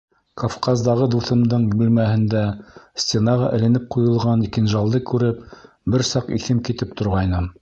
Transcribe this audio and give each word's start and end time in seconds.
Кавказдағы 0.43 1.07
дуҫымдың 1.15 1.67
бүлмәһендә, 1.73 2.41
стенаға 3.03 3.51
эленеп 3.59 3.87
ҡуйылған 3.97 4.43
кинжалды 4.57 5.03
күреп, 5.13 5.47
бер 5.97 6.07
саҡ 6.15 6.37
иҫем 6.41 6.69
китеп 6.71 7.03
торғайным. 7.03 7.53